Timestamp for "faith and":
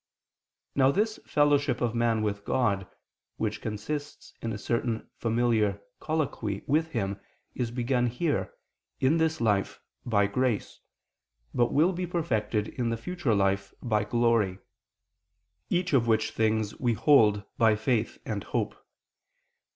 17.75-18.43